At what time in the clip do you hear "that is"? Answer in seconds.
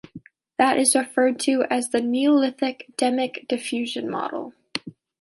0.57-0.95